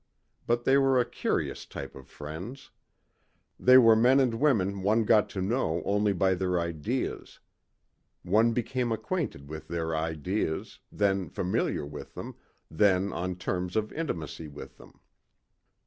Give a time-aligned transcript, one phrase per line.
[0.47, 2.71] But they were a curious type of friends.
[3.59, 7.39] They were men and women one got to know only by their ideas.
[8.23, 12.33] One became acquainted with their ideas, then familiar with them,
[12.71, 15.01] then on terms of intimacy with them.